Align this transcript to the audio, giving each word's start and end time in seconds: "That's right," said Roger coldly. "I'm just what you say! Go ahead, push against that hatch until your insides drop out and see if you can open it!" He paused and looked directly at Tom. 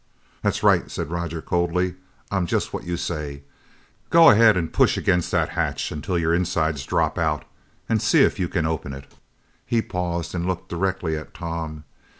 "That's 0.41 0.63
right," 0.63 0.89
said 0.89 1.11
Roger 1.11 1.43
coldly. 1.43 1.93
"I'm 2.31 2.47
just 2.47 2.73
what 2.73 2.85
you 2.85 2.97
say! 2.97 3.43
Go 4.09 4.31
ahead, 4.31 4.73
push 4.73 4.97
against 4.97 5.29
that 5.29 5.49
hatch 5.49 5.91
until 5.91 6.17
your 6.17 6.33
insides 6.33 6.87
drop 6.87 7.19
out 7.19 7.45
and 7.87 8.01
see 8.01 8.23
if 8.23 8.39
you 8.39 8.49
can 8.49 8.65
open 8.65 8.93
it!" 8.93 9.05
He 9.63 9.79
paused 9.79 10.33
and 10.33 10.47
looked 10.47 10.69
directly 10.69 11.15
at 11.15 11.35
Tom. 11.35 11.83